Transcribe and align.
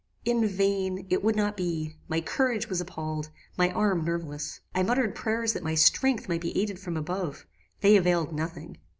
"In 0.25 0.47
vain; 0.47 1.05
it 1.11 1.23
would 1.23 1.35
not 1.35 1.55
be; 1.55 1.95
my 2.07 2.21
courage 2.21 2.67
was 2.69 2.81
appalled; 2.81 3.29
my 3.55 3.69
arms 3.69 4.03
nerveless: 4.03 4.59
I 4.73 4.81
muttered 4.81 5.13
prayers 5.13 5.53
that 5.53 5.61
my 5.61 5.75
strength 5.75 6.27
might 6.27 6.41
be 6.41 6.59
aided 6.59 6.79
from 6.79 6.97
above. 6.97 7.45
They 7.81 7.95
availed 7.95 8.33
nothing. 8.33 8.77